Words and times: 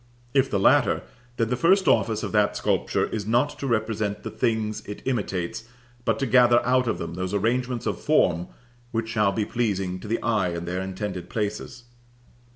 If 0.33 0.49
the 0.49 0.59
latter, 0.59 1.03
then 1.37 1.49
the 1.49 1.55
first 1.55 1.87
office 1.87 2.23
of 2.23 2.31
that 2.31 2.57
sculpture 2.57 3.05
is 3.09 3.27
not 3.27 3.59
to 3.59 3.67
represent 3.67 4.23
the 4.23 4.31
things 4.31 4.83
it 4.87 5.03
imitates, 5.05 5.65
but 6.05 6.17
to 6.17 6.25
gather 6.25 6.59
out 6.65 6.87
of 6.87 6.97
them 6.97 7.13
those 7.13 7.35
arrangements 7.35 7.85
of 7.85 8.01
form 8.01 8.47
which 8.89 9.09
shall 9.09 9.31
be 9.31 9.45
pleasing 9.45 9.99
to 9.99 10.07
the 10.07 10.19
eye 10.23 10.53
in 10.55 10.65
their 10.65 10.81
intended 10.81 11.29
places. 11.29 11.83